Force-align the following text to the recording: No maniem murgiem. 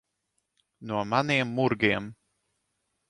No 0.91 1.03
maniem 1.11 1.53
murgiem. 1.59 2.11